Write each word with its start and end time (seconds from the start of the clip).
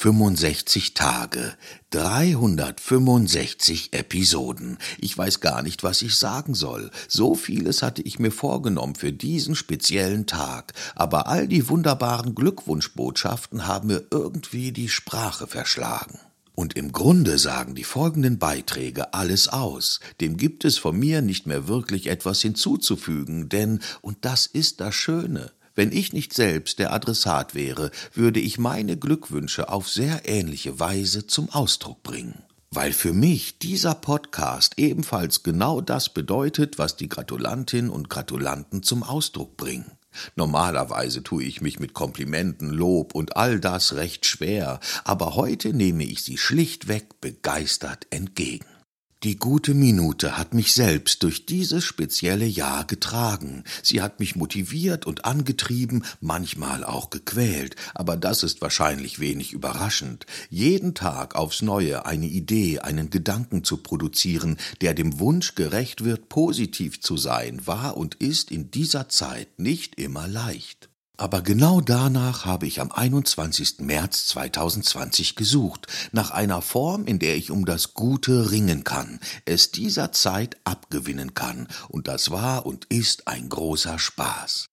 365 0.00 0.94
Tage, 0.94 1.52
365 1.90 3.92
Episoden. 3.92 4.78
Ich 4.98 5.18
weiß 5.18 5.40
gar 5.40 5.60
nicht, 5.60 5.82
was 5.82 6.00
ich 6.00 6.16
sagen 6.16 6.54
soll. 6.54 6.90
So 7.06 7.34
vieles 7.34 7.82
hatte 7.82 8.00
ich 8.00 8.18
mir 8.18 8.30
vorgenommen 8.30 8.94
für 8.94 9.12
diesen 9.12 9.54
speziellen 9.54 10.24
Tag, 10.24 10.72
aber 10.94 11.26
all 11.26 11.46
die 11.46 11.68
wunderbaren 11.68 12.34
Glückwunschbotschaften 12.34 13.66
haben 13.66 13.88
mir 13.88 14.06
irgendwie 14.10 14.72
die 14.72 14.88
Sprache 14.88 15.46
verschlagen. 15.46 16.18
Und 16.54 16.78
im 16.78 16.92
Grunde 16.92 17.36
sagen 17.36 17.74
die 17.74 17.84
folgenden 17.84 18.38
Beiträge 18.38 19.12
alles 19.12 19.48
aus. 19.48 20.00
Dem 20.22 20.38
gibt 20.38 20.64
es 20.64 20.78
von 20.78 20.98
mir 20.98 21.20
nicht 21.20 21.46
mehr 21.46 21.68
wirklich 21.68 22.06
etwas 22.06 22.40
hinzuzufügen, 22.40 23.50
denn, 23.50 23.80
und 24.00 24.16
das 24.22 24.46
ist 24.46 24.80
das 24.80 24.94
Schöne, 24.94 25.52
wenn 25.80 25.92
ich 25.92 26.12
nicht 26.12 26.34
selbst 26.34 26.78
der 26.78 26.92
Adressat 26.92 27.54
wäre, 27.54 27.90
würde 28.12 28.38
ich 28.38 28.58
meine 28.58 28.98
Glückwünsche 28.98 29.70
auf 29.70 29.88
sehr 29.88 30.28
ähnliche 30.28 30.78
Weise 30.78 31.26
zum 31.26 31.48
Ausdruck 31.48 32.02
bringen. 32.02 32.42
Weil 32.70 32.92
für 32.92 33.14
mich 33.14 33.56
dieser 33.60 33.94
Podcast 33.94 34.74
ebenfalls 34.76 35.42
genau 35.42 35.80
das 35.80 36.10
bedeutet, 36.10 36.76
was 36.78 36.96
die 36.96 37.08
Gratulantinnen 37.08 37.90
und 37.90 38.10
Gratulanten 38.10 38.82
zum 38.82 39.02
Ausdruck 39.02 39.56
bringen. 39.56 39.90
Normalerweise 40.36 41.22
tue 41.22 41.44
ich 41.44 41.62
mich 41.62 41.80
mit 41.80 41.94
Komplimenten, 41.94 42.68
Lob 42.68 43.14
und 43.14 43.38
all 43.38 43.58
das 43.58 43.94
recht 43.94 44.26
schwer, 44.26 44.80
aber 45.04 45.34
heute 45.34 45.72
nehme 45.72 46.04
ich 46.04 46.22
sie 46.22 46.36
schlichtweg 46.36 47.22
begeistert 47.22 48.06
entgegen. 48.10 48.66
Die 49.22 49.38
gute 49.38 49.74
Minute 49.74 50.38
hat 50.38 50.54
mich 50.54 50.72
selbst 50.72 51.22
durch 51.24 51.44
dieses 51.44 51.84
spezielle 51.84 52.46
Jahr 52.46 52.86
getragen. 52.86 53.64
Sie 53.82 54.00
hat 54.00 54.18
mich 54.18 54.34
motiviert 54.34 55.04
und 55.04 55.26
angetrieben, 55.26 56.06
manchmal 56.22 56.84
auch 56.84 57.10
gequält, 57.10 57.76
aber 57.94 58.16
das 58.16 58.42
ist 58.42 58.62
wahrscheinlich 58.62 59.20
wenig 59.20 59.52
überraschend. 59.52 60.24
Jeden 60.48 60.94
Tag 60.94 61.34
aufs 61.34 61.60
Neue 61.60 62.06
eine 62.06 62.28
Idee, 62.28 62.78
einen 62.78 63.10
Gedanken 63.10 63.62
zu 63.62 63.76
produzieren, 63.76 64.56
der 64.80 64.94
dem 64.94 65.20
Wunsch 65.20 65.54
gerecht 65.54 66.02
wird, 66.02 66.30
positiv 66.30 67.02
zu 67.02 67.18
sein, 67.18 67.66
war 67.66 67.98
und 67.98 68.14
ist 68.14 68.50
in 68.50 68.70
dieser 68.70 69.10
Zeit 69.10 69.58
nicht 69.58 69.96
immer 69.96 70.28
leicht. 70.28 70.89
Aber 71.20 71.42
genau 71.42 71.82
danach 71.82 72.46
habe 72.46 72.66
ich 72.66 72.80
am 72.80 72.90
21. 72.90 73.80
März 73.80 74.28
2020 74.28 75.36
gesucht, 75.36 75.86
nach 76.12 76.30
einer 76.30 76.62
Form, 76.62 77.04
in 77.04 77.18
der 77.18 77.36
ich 77.36 77.50
um 77.50 77.66
das 77.66 77.92
Gute 77.92 78.50
ringen 78.50 78.84
kann, 78.84 79.20
es 79.44 79.70
dieser 79.70 80.12
Zeit 80.12 80.56
abgewinnen 80.64 81.34
kann, 81.34 81.68
und 81.90 82.08
das 82.08 82.30
war 82.30 82.64
und 82.64 82.86
ist 82.86 83.28
ein 83.28 83.50
großer 83.50 83.98
Spaß. 83.98 84.69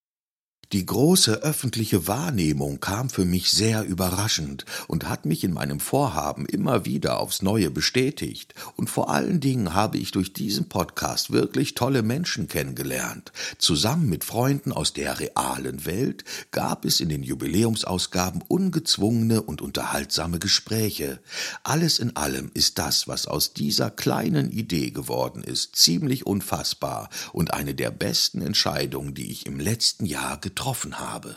Die 0.73 0.85
große 0.85 1.43
öffentliche 1.43 2.07
Wahrnehmung 2.07 2.81
kam 2.81 3.09
für 3.09 3.23
mich 3.23 3.51
sehr 3.51 3.85
überraschend 3.85 4.65
und 4.87 5.07
hat 5.07 5.25
mich 5.25 5.45
in 5.45 5.53
meinem 5.53 5.79
Vorhaben 5.79 6.45
immer 6.45 6.83
wieder 6.83 7.21
aufs 7.21 7.41
Neue 7.41 7.71
bestätigt. 7.71 8.53
Und 8.75 8.89
vor 8.89 9.09
allen 9.09 9.39
Dingen 9.39 9.73
habe 9.73 9.97
ich 9.97 10.11
durch 10.11 10.33
diesen 10.33 10.67
Podcast 10.67 11.31
wirklich 11.31 11.73
tolle 11.73 12.03
Menschen 12.03 12.49
kennengelernt. 12.49 13.31
Zusammen 13.57 14.09
mit 14.09 14.25
Freunden 14.25 14.73
aus 14.73 14.91
der 14.91 15.21
realen 15.21 15.85
Welt 15.85 16.25
gab 16.51 16.83
es 16.83 16.99
in 16.99 17.07
den 17.07 17.23
Jubiläumsausgaben 17.23 18.43
ungezwungene 18.45 19.43
und 19.43 19.61
unterhaltsame 19.61 20.37
Gespräche. 20.37 21.21
Alles 21.63 21.97
in 21.97 22.17
allem 22.17 22.51
ist 22.53 22.77
das, 22.77 23.07
was 23.07 23.25
aus 23.25 23.53
dieser 23.53 23.89
kleinen 23.89 24.51
Idee 24.51 24.91
geworden 24.91 25.45
ist, 25.45 25.77
ziemlich 25.77 26.25
unfassbar 26.25 27.09
und 27.31 27.53
eine 27.53 27.73
der 27.73 27.91
besten 27.91 28.41
Entscheidungen, 28.41 29.13
die 29.13 29.31
ich 29.31 29.45
im 29.45 29.61
letzten 29.61 30.05
Jahr 30.05 30.37
getroffen 30.41 30.56
getroffen 30.57 30.97
habe. 30.97 31.35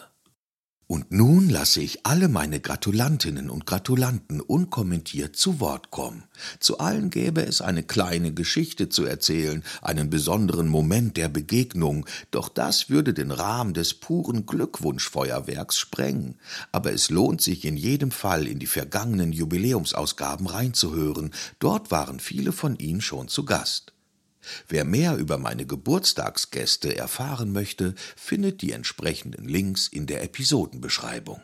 Und 0.86 1.12
nun 1.12 1.50
lasse 1.50 1.82
ich 1.82 2.06
alle 2.06 2.28
meine 2.28 2.58
Gratulantinnen 2.58 3.50
und 3.50 3.66
Gratulanten 3.66 4.40
unkommentiert 4.40 5.36
zu 5.36 5.60
Wort 5.60 5.90
kommen. 5.90 6.24
Zu 6.58 6.78
allen 6.78 7.10
gäbe 7.10 7.42
es 7.44 7.60
eine 7.60 7.82
kleine 7.82 8.32
Geschichte 8.32 8.88
zu 8.88 9.04
erzählen, 9.04 9.62
einen 9.82 10.08
besonderen 10.08 10.68
Moment 10.68 11.18
der 11.18 11.28
Begegnung, 11.28 12.06
doch 12.30 12.48
das 12.48 12.88
würde 12.88 13.12
den 13.12 13.30
Rahmen 13.30 13.74
des 13.74 13.92
puren 13.92 14.46
Glückwunschfeuerwerks 14.46 15.76
sprengen. 15.76 16.38
Aber 16.72 16.90
es 16.90 17.10
lohnt 17.10 17.42
sich 17.42 17.66
in 17.66 17.76
jedem 17.76 18.12
Fall 18.12 18.46
in 18.46 18.58
die 18.58 18.66
vergangenen 18.66 19.32
Jubiläumsausgaben 19.32 20.46
reinzuhören, 20.46 21.34
dort 21.58 21.90
waren 21.90 22.20
viele 22.20 22.52
von 22.52 22.74
Ihnen 22.76 23.02
schon 23.02 23.28
zu 23.28 23.44
Gast. 23.44 23.92
Wer 24.68 24.84
mehr 24.84 25.16
über 25.16 25.38
meine 25.38 25.66
Geburtstagsgäste 25.66 26.96
erfahren 26.96 27.52
möchte, 27.52 27.94
findet 28.16 28.62
die 28.62 28.72
entsprechenden 28.72 29.48
Links 29.48 29.88
in 29.88 30.06
der 30.06 30.22
Episodenbeschreibung. 30.22 31.40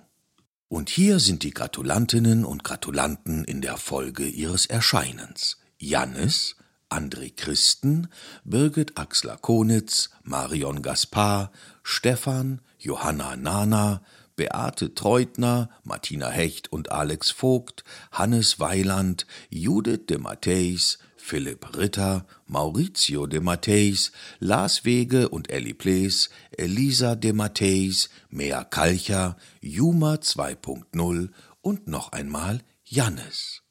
Und 0.69 0.91
hier 0.91 1.21
sind 1.21 1.43
die 1.43 1.53
Gratulantinnen 1.53 2.45
und 2.45 2.65
Gratulanten 2.65 3.45
in 3.45 3.61
der 3.61 3.77
Folge 3.77 4.27
ihres 4.27 4.67
Erscheinens. 4.67 5.59
Jannis, 5.79 6.57
André 6.89 7.33
Christen, 7.35 8.09
Birgit 8.45 8.97
Axler-Konitz, 8.97 10.11
Marion 10.23 10.83
Gaspar, 10.83 11.53
Stefan, 11.83 12.61
Johanna 12.79 13.37
Nana, 13.37 14.03
Beate 14.37 14.95
Treutner, 14.95 15.71
Martina 15.83 16.29
Hecht 16.29 16.71
und 16.71 16.93
Alex 16.93 17.31
Vogt, 17.31 17.85
Hannes 18.13 18.61
Weiland, 18.61 19.27
Judith 19.51 20.07
de 20.09 20.19
Matthäus, 20.19 20.99
Philipp 21.29 21.77
Ritter, 21.77 22.25
Maurizio 22.47 23.27
de 23.27 23.41
Matteis, 23.41 24.13
Lars 24.39 24.85
Wege 24.85 25.29
und 25.29 25.51
Elli 25.51 25.75
Plees, 25.75 26.31
Elisa 26.57 27.17
de 27.17 27.33
Matteis, 27.33 28.11
Mea 28.31 28.63
Kalcher, 28.63 29.37
Juma 29.61 30.15
2.0 30.15 31.31
und 31.63 31.89
noch 31.89 32.13
einmal 32.13 32.63
Jannes. 32.85 33.63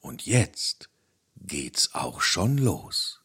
Und 0.00 0.24
jetzt 0.24 0.88
geht's 1.36 1.90
auch 1.92 2.22
schon 2.22 2.56
los. 2.56 3.20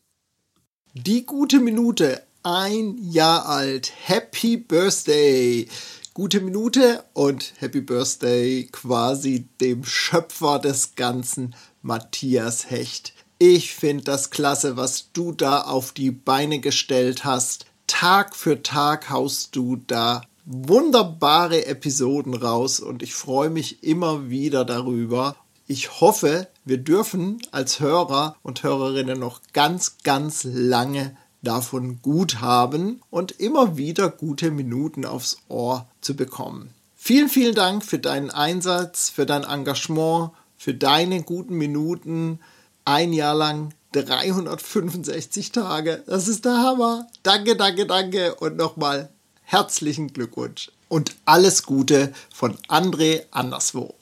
Die 0.93 1.25
gute 1.25 1.61
Minute, 1.61 2.27
ein 2.43 2.97
Jahr 2.97 3.47
alt. 3.47 3.93
Happy 4.07 4.57
Birthday! 4.57 5.69
Gute 6.13 6.41
Minute 6.41 7.05
und 7.13 7.53
Happy 7.59 7.79
Birthday 7.79 8.67
quasi 8.69 9.47
dem 9.61 9.85
Schöpfer 9.85 10.59
des 10.59 10.95
Ganzen, 10.95 11.55
Matthias 11.81 12.69
Hecht. 12.69 13.13
Ich 13.39 13.75
finde 13.75 14.03
das 14.03 14.31
klasse, 14.31 14.77
was 14.77 15.11
du 15.13 15.31
da 15.31 15.61
auf 15.61 15.91
die 15.91 16.09
Beine 16.09 16.59
gestellt 16.59 17.23
hast. 17.23 17.67
Tag 17.85 18.35
für 18.35 18.63
Tag 18.63 19.11
haust 19.11 19.55
du 19.55 19.75
da 19.75 20.23
wunderbare 20.45 21.67
Episoden 21.67 22.33
raus 22.33 22.79
und 22.79 23.03
ich 23.03 23.13
freue 23.13 23.51
mich 23.51 23.83
immer 23.83 24.29
wieder 24.29 24.65
darüber. 24.65 25.35
Ich 25.67 26.01
hoffe, 26.01 26.47
wir 26.65 26.79
dürfen 26.79 27.39
als 27.51 27.79
Hörer 27.79 28.35
und 28.41 28.63
Hörerinnen 28.63 29.19
noch 29.19 29.41
ganz, 29.53 29.97
ganz 30.03 30.43
lange 30.43 31.15
davon 31.43 32.01
gut 32.01 32.41
haben 32.41 33.01
und 33.11 33.33
immer 33.33 33.77
wieder 33.77 34.09
gute 34.09 34.49
Minuten 34.49 35.05
aufs 35.05 35.37
Ohr 35.47 35.87
zu 36.01 36.15
bekommen. 36.15 36.71
Vielen, 36.95 37.29
vielen 37.29 37.53
Dank 37.53 37.85
für 37.85 37.99
deinen 37.99 38.31
Einsatz, 38.31 39.09
für 39.09 39.27
dein 39.27 39.43
Engagement, 39.43 40.31
für 40.57 40.73
deine 40.73 41.21
guten 41.21 41.55
Minuten 41.55 42.39
ein 42.87 43.11
Jahr 43.11 43.35
lang 43.35 43.73
365 43.91 45.51
Tage. 45.51 46.03
Das 46.07 46.27
ist 46.27 46.45
der 46.45 46.57
Hammer. 46.57 47.07
Danke, 47.21 47.57
danke, 47.57 47.85
danke 47.85 48.35
und 48.35 48.55
nochmal 48.55 49.09
herzlichen 49.43 50.13
Glückwunsch 50.13 50.71
und 50.87 51.15
alles 51.25 51.63
Gute 51.63 52.13
von 52.33 52.55
André 52.69 53.23
anderswo. 53.31 53.93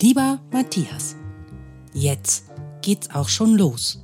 Lieber 0.00 0.40
Matthias, 0.52 1.16
jetzt 1.92 2.44
geht's 2.82 3.10
auch 3.10 3.28
schon 3.28 3.56
los. 3.56 3.98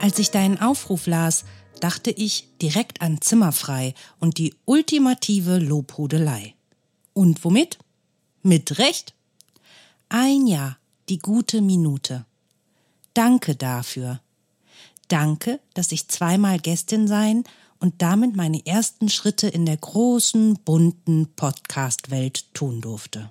Als 0.00 0.18
ich 0.18 0.30
deinen 0.30 0.58
Aufruf 0.58 1.06
las, 1.06 1.44
dachte 1.80 2.10
ich 2.10 2.48
direkt 2.62 3.02
an 3.02 3.20
Zimmerfrei 3.20 3.92
und 4.20 4.38
die 4.38 4.54
ultimative 4.64 5.58
Lobhudelei. 5.58 6.54
Und 7.12 7.44
womit? 7.44 7.78
Mit 8.42 8.78
Recht. 8.78 9.14
Ein 10.08 10.46
Jahr, 10.46 10.78
die 11.08 11.18
gute 11.18 11.60
Minute. 11.60 12.24
Danke 13.14 13.54
dafür. 13.54 14.20
Danke, 15.08 15.60
dass 15.74 15.92
ich 15.92 16.08
zweimal 16.08 16.58
Gästin 16.58 17.06
sein 17.06 17.44
und 17.80 18.00
damit 18.00 18.36
meine 18.36 18.64
ersten 18.64 19.08
Schritte 19.08 19.48
in 19.48 19.66
der 19.66 19.76
großen, 19.76 20.58
bunten 20.64 21.26
Podcast-Welt 21.34 22.46
tun 22.54 22.80
durfte. 22.80 23.30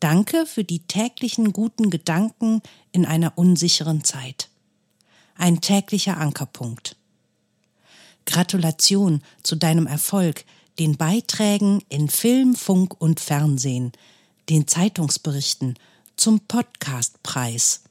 Danke 0.00 0.46
für 0.46 0.64
die 0.64 0.80
täglichen 0.80 1.52
guten 1.52 1.90
Gedanken 1.90 2.62
in 2.90 3.04
einer 3.04 3.36
unsicheren 3.36 4.02
Zeit. 4.02 4.48
Ein 5.36 5.60
täglicher 5.60 6.16
Ankerpunkt. 6.16 6.96
Gratulation 8.24 9.22
zu 9.42 9.56
deinem 9.56 9.86
Erfolg, 9.86 10.44
den 10.80 10.96
Beiträgen 10.96 11.84
in 11.90 12.08
Film, 12.08 12.56
Funk 12.56 13.00
und 13.00 13.20
Fernsehen, 13.20 13.92
den 14.48 14.66
Zeitungsberichten, 14.66 15.74
zum 16.16 16.40
Podcastpreis. 16.40 17.82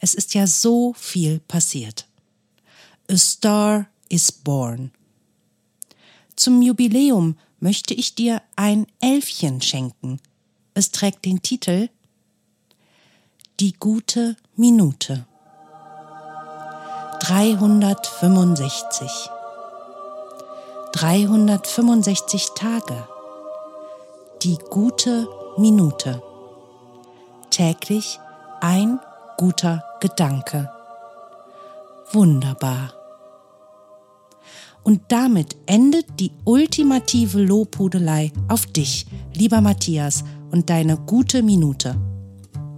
Es 0.00 0.14
ist 0.14 0.32
ja 0.32 0.46
so 0.46 0.94
viel 0.94 1.40
passiert. 1.40 2.08
A 3.10 3.18
Star 3.18 3.86
is 4.08 4.32
Born. 4.32 4.92
Zum 6.34 6.62
Jubiläum 6.62 7.36
möchte 7.60 7.92
ich 7.92 8.14
dir 8.14 8.40
ein 8.56 8.86
Elfchen 9.00 9.60
schenken. 9.60 10.18
Es 10.72 10.90
trägt 10.90 11.26
den 11.26 11.42
Titel 11.42 11.90
Die 13.60 13.74
gute 13.74 14.38
Minute. 14.56 15.26
365. 17.20 19.31
365 20.92 22.50
Tage. 22.54 23.08
Die 24.42 24.58
gute 24.68 25.26
Minute. 25.56 26.22
Täglich 27.50 28.20
ein 28.60 29.00
guter 29.38 29.82
Gedanke. 30.00 30.70
Wunderbar. 32.12 32.92
Und 34.82 35.00
damit 35.08 35.56
endet 35.64 36.20
die 36.20 36.32
ultimative 36.44 37.40
Lobhudelei 37.42 38.30
auf 38.48 38.66
dich, 38.66 39.06
lieber 39.32 39.62
Matthias, 39.62 40.24
und 40.50 40.68
deine 40.68 40.98
gute 40.98 41.42
Minute. 41.42 41.96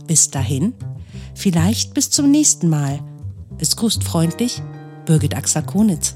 Bis 0.06 0.31
dahin, 0.31 0.75
vielleicht 1.34 1.94
bis 1.94 2.10
zum 2.10 2.31
nächsten 2.31 2.69
Mal. 2.69 3.00
Es 3.58 3.75
grüßt 3.75 4.05
freundlich 4.05 4.62
Birgit 5.05 5.37
Axakonitz. 5.37 6.14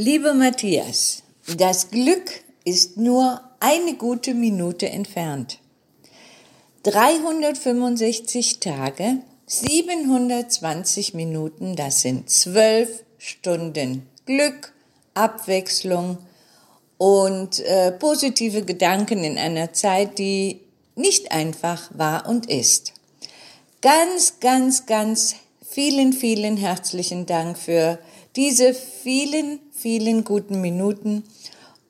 Lieber 0.00 0.32
Matthias, 0.32 1.24
das 1.56 1.90
Glück 1.90 2.30
ist 2.62 2.98
nur 2.98 3.40
eine 3.58 3.94
gute 3.94 4.32
Minute 4.32 4.88
entfernt. 4.88 5.58
365 6.84 8.60
Tage, 8.60 9.16
720 9.46 11.14
Minuten, 11.14 11.74
das 11.74 12.02
sind 12.02 12.30
zwölf 12.30 13.02
Stunden 13.18 14.08
Glück, 14.24 14.72
Abwechslung 15.14 16.18
und 16.96 17.58
äh, 17.58 17.90
positive 17.90 18.62
Gedanken 18.62 19.24
in 19.24 19.36
einer 19.36 19.72
Zeit, 19.72 20.20
die 20.20 20.60
nicht 20.94 21.32
einfach 21.32 21.90
war 21.92 22.28
und 22.28 22.48
ist. 22.48 22.92
Ganz, 23.82 24.38
ganz, 24.38 24.86
ganz 24.86 25.34
vielen, 25.68 26.12
vielen 26.12 26.56
herzlichen 26.56 27.26
Dank 27.26 27.58
für 27.58 27.98
diese 28.36 28.72
vielen, 28.72 29.58
vielen 29.80 30.24
guten 30.24 30.60
Minuten 30.60 31.22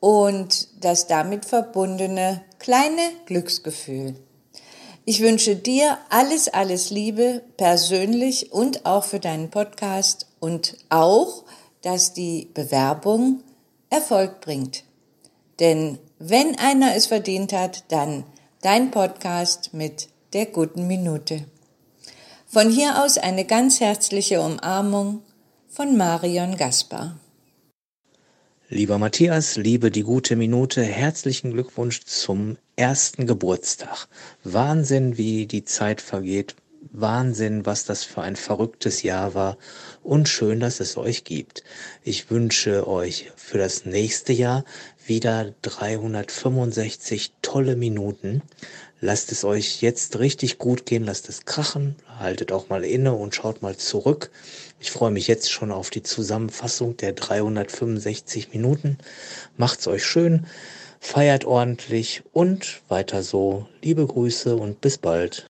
und 0.01 0.69
das 0.85 1.07
damit 1.07 1.47
verbundene 1.47 2.43
kleine 2.59 3.03
Glücksgefühl. 3.27 4.15
Ich 5.07 5.23
wünsche 5.23 5.57
dir 5.57 5.97
alles, 6.11 6.49
alles 6.49 6.91
Liebe, 6.91 7.43
persönlich 7.57 8.53
und 8.53 8.85
auch 8.85 9.05
für 9.05 9.21
deinen 9.21 9.49
Podcast 9.51 10.27
und 10.39 10.77
auch, 10.91 11.45
dass 11.81 12.13
die 12.13 12.51
Bewerbung 12.53 13.43
Erfolg 13.89 14.43
bringt. 14.43 14.85
Denn 15.59 15.99
wenn 16.19 16.59
einer 16.59 16.95
es 16.95 17.07
verdient 17.07 17.55
hat, 17.55 17.85
dann 17.89 18.25
dein 18.61 18.91
Podcast 18.91 19.73
mit 19.73 20.09
der 20.35 20.45
guten 20.45 20.87
Minute. 20.87 21.47
Von 22.47 22.71
hier 22.71 23.03
aus 23.03 23.17
eine 23.17 23.47
ganz 23.47 23.81
herzliche 23.81 24.43
Umarmung 24.43 25.23
von 25.69 25.97
Marion 25.97 26.57
Gaspar. 26.59 27.17
Lieber 28.71 28.99
Matthias, 28.99 29.57
liebe 29.57 29.91
die 29.91 30.03
gute 30.03 30.37
Minute, 30.37 30.83
herzlichen 30.83 31.55
Glückwunsch 31.55 32.05
zum 32.05 32.59
ersten 32.77 33.27
Geburtstag. 33.27 34.09
Wahnsinn, 34.45 35.17
wie 35.17 35.47
die 35.47 35.65
Zeit 35.65 36.03
vergeht. 36.03 36.55
Wahnsinn, 36.93 37.65
was 37.65 37.87
das 37.87 38.05
für 38.05 38.21
ein 38.21 38.37
verrücktes 38.37 39.03
Jahr 39.03 39.33
war 39.33 39.57
und 40.03 40.29
schön, 40.29 40.61
dass 40.61 40.81
es 40.81 40.99
euch 40.99 41.25
gibt. 41.25 41.65
Ich 42.05 42.31
wünsche 42.31 42.87
euch 42.87 43.33
für 43.37 43.57
das 43.57 43.87
nächste 43.87 44.35
Jahr 44.35 44.67
wieder 45.07 45.55
365 45.63 47.33
tolle 47.41 47.75
Minuten. 47.75 48.43
Lasst 49.01 49.33
es 49.33 49.45
euch 49.45 49.81
jetzt 49.81 50.19
richtig 50.19 50.59
gut 50.59 50.85
gehen, 50.85 51.05
lasst 51.05 51.31
es 51.31 51.47
krachen, 51.47 51.97
haltet 52.19 52.53
auch 52.53 52.69
mal 52.69 52.85
inne 52.85 53.15
und 53.15 53.35
schaut 53.35 53.63
mal 53.63 53.77
zurück. 53.77 54.31
Ich 54.81 54.91
freue 54.93 55.11
mich 55.11 55.27
jetzt 55.27 55.51
schon 55.51 55.73
auf 55.73 55.91
die 55.91 56.03
Zusammenfassung 56.03 56.97
der 56.97 57.13
365 57.13 58.53
Minuten. 58.53 58.99
Macht's 59.57 59.89
euch 59.89 60.05
schön, 60.05 60.47
feiert 61.01 61.45
ordentlich 61.45 62.23
und 62.33 62.81
weiter 62.89 63.23
so. 63.23 63.67
Liebe 63.83 64.07
Grüße 64.07 64.57
und 64.57 64.81
bis 64.81 64.99
bald. 64.99 65.47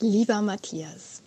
Lieber 0.00 0.42
Matthias, 0.42 1.22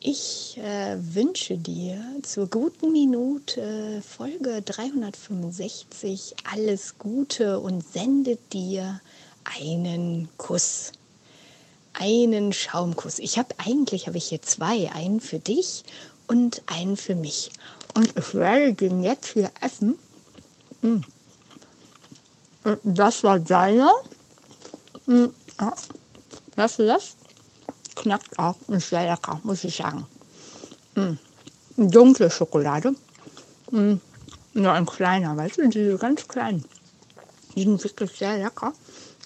ich 0.00 0.56
äh, 0.58 0.96
wünsche 0.98 1.58
dir 1.58 2.00
zur 2.22 2.48
guten 2.48 2.92
Minute 2.92 4.02
Folge 4.06 4.62
365 4.62 6.36
alles 6.52 6.98
Gute 6.98 7.58
und 7.58 7.84
sende 7.92 8.38
dir 8.52 9.00
einen 9.44 10.28
Kuss. 10.36 10.92
Einen 11.98 12.52
Schaumkuss. 12.52 13.18
Ich 13.18 13.38
habe 13.38 13.54
eigentlich 13.56 14.06
habe 14.06 14.18
ich 14.18 14.26
hier 14.26 14.42
zwei, 14.42 14.90
einen 14.92 15.20
für 15.20 15.38
dich 15.38 15.82
und 16.26 16.62
einen 16.66 16.96
für 16.98 17.14
mich. 17.14 17.50
Und 17.94 18.14
ich 18.16 18.34
werde 18.34 18.74
den 18.74 19.02
jetzt 19.02 19.32
hier 19.32 19.50
essen. 19.62 19.98
Hm. 20.82 21.02
Das 22.84 23.24
war 23.24 23.38
deiner. 23.38 23.90
Hm. 25.06 25.32
Ja. 25.58 25.74
Das? 26.54 26.78
Knackt 27.94 28.38
auch 28.38 28.56
und 28.66 28.82
sehr 28.82 29.10
lecker, 29.10 29.40
muss 29.42 29.64
ich 29.64 29.76
sagen. 29.76 30.06
Hm. 30.94 31.18
Dunkle 31.78 32.30
Schokolade. 32.30 32.94
Nur 33.70 34.72
ein 34.72 34.86
kleiner, 34.86 35.36
weißt 35.36 35.58
du, 35.58 35.68
diese 35.68 35.96
ganz 35.96 36.28
kleinen. 36.28 36.64
Die 37.54 37.62
sind 37.62 37.82
wirklich 37.82 38.10
sehr 38.12 38.36
lecker. 38.36 38.74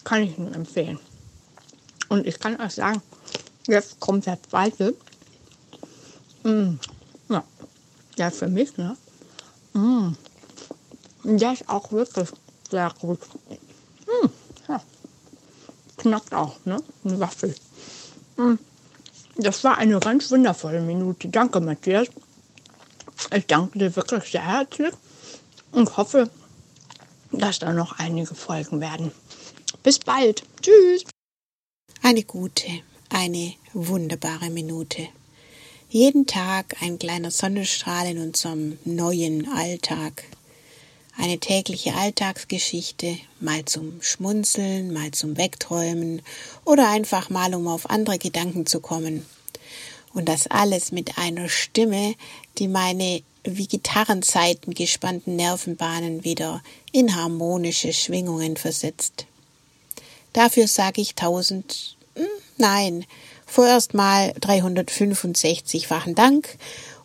Kann 0.05 0.23
ich 0.23 0.39
nur 0.39 0.55
empfehlen. 0.55 1.01
Und 2.11 2.27
ich 2.27 2.39
kann 2.41 2.61
euch 2.61 2.75
sagen, 2.75 3.01
jetzt 3.67 4.01
kommt 4.01 4.27
der 4.27 4.39
zweite. 4.43 4.95
Mm, 6.43 6.75
ja, 7.29 7.45
der 8.19 8.31
für 8.33 8.49
mich, 8.49 8.77
ne? 8.77 8.97
Mm, 9.73 10.11
der 11.23 11.53
ist 11.53 11.69
auch 11.69 11.93
wirklich 11.93 12.29
sehr 12.69 12.93
gut. 13.01 13.21
Mm, 14.07 14.27
ja. 14.69 14.83
Knackt 15.99 16.35
auch, 16.35 16.57
ne? 16.65 16.83
Eine 17.05 17.21
Waffel. 17.21 17.55
Mm, 18.37 18.55
das 19.37 19.63
war 19.63 19.79
eine 19.79 20.01
ganz 20.01 20.31
wundervolle 20.33 20.81
Minute. 20.81 21.29
Danke, 21.29 21.61
Matthias. 21.61 22.09
Ich 23.33 23.47
danke 23.47 23.79
dir 23.79 23.95
wirklich 23.95 24.25
sehr 24.33 24.45
herzlich 24.45 24.93
und 25.71 25.97
hoffe, 25.97 26.29
dass 27.31 27.61
da 27.61 27.73
noch 27.73 28.01
einige 28.01 28.35
Folgen 28.35 28.81
werden. 28.81 29.13
Bis 29.85 30.01
bald. 30.01 30.43
Tschüss. 30.61 31.05
Eine 32.03 32.23
gute, 32.23 32.67
eine 33.11 33.53
wunderbare 33.75 34.49
Minute. 34.49 35.09
Jeden 35.91 36.27
Tag 36.27 36.77
ein 36.81 36.99
kleiner 36.99 37.31
Sonnenstrahl 37.31 38.07
in 38.07 38.19
unserem 38.19 38.79
neuen 38.87 39.47
Alltag. 39.53 40.25
Eine 41.19 41.39
tägliche 41.39 41.95
Alltagsgeschichte, 41.95 43.19
mal 43.39 43.67
zum 43.67 44.01
Schmunzeln, 44.01 44.95
mal 44.95 45.11
zum 45.11 45.37
Wegträumen 45.37 46.23
oder 46.65 46.89
einfach 46.89 47.29
mal, 47.29 47.55
um 47.55 47.69
auf 47.69 47.91
andere 47.91 48.19
Gedanken 48.19 48.65
zu 48.65 48.81
kommen. 48.81 49.27
Und 50.15 50.27
das 50.27 50.47
alles 50.47 50.93
mit 50.93 51.19
einer 51.19 51.51
Stimme, 51.51 52.15
die 52.57 52.69
meine 52.69 53.23
wie 53.45 53.67
Gitarrenzeiten 53.67 54.73
gespannten 54.73 55.37
Nervenbahnen 55.37 56.25
wieder 56.25 56.63
in 56.93 57.15
harmonische 57.15 57.93
Schwingungen 57.93 58.57
versetzt. 58.57 59.27
Dafür 60.33 60.69
sage 60.69 61.01
ich 61.01 61.15
tausend, 61.15 61.97
hm, 62.15 62.27
nein, 62.59 63.05
vorerst 63.47 63.95
mal 63.95 64.31
365-fachen 64.41 66.15
Dank 66.15 66.57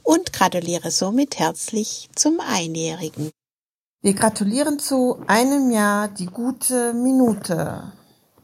und 0.04 0.32
gratuliere 0.34 0.92
somit 0.92 1.40
herzlich 1.40 2.10
zum 2.16 2.40
Einjährigen. 2.40 3.32
Wir 4.02 4.14
gratulieren 4.14 4.78
zu 4.78 5.18
einem 5.26 5.72
Jahr 5.72 6.08
die 6.08 6.28
gute 6.28 6.94
Minute. 6.94 7.92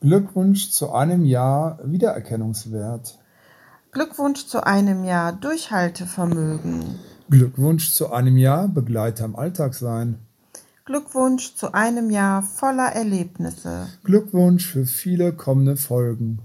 Glückwunsch 0.01 0.71
zu 0.71 0.91
einem 0.91 1.23
Jahr 1.23 1.77
Wiedererkennungswert. 1.83 3.19
Glückwunsch 3.91 4.47
zu 4.47 4.65
einem 4.65 5.03
Jahr 5.03 5.33
Durchhaltevermögen. 5.33 6.97
Glückwunsch 7.29 7.91
zu 7.91 8.11
einem 8.11 8.37
Jahr 8.37 8.67
Begleiter 8.67 9.25
im 9.25 9.35
Alltag 9.35 9.75
sein. 9.75 10.17
Glückwunsch 10.91 11.55
zu 11.55 11.73
einem 11.73 12.09
Jahr 12.09 12.43
voller 12.43 12.89
Erlebnisse. 12.89 13.87
Glückwunsch 14.03 14.67
für 14.67 14.85
viele 14.85 15.31
kommende 15.31 15.77
Folgen. 15.77 16.39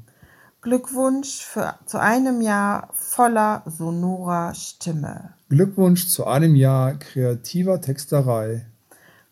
Glückwunsch 0.63 1.45
für, 1.45 1.75
zu 1.85 1.99
einem 1.99 2.41
Jahr 2.41 2.91
voller 2.95 3.65
sonorer 3.67 4.55
Stimme. 4.55 5.35
Glückwunsch 5.49 6.07
zu 6.07 6.29
einem 6.29 6.55
Jahr 6.55 6.95
kreativer 6.95 7.81
Texterei. 7.81 8.67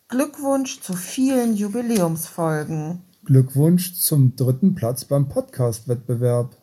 Glückwunsch 0.09 0.81
zu 0.81 0.91
vielen 0.91 1.55
Jubiläumsfolgen. 1.55 2.99
Glückwunsch 3.23 3.93
zum 3.97 4.35
dritten 4.35 4.75
Platz 4.75 5.05
beim 5.05 5.29
Podcast-Wettbewerb. 5.29 6.57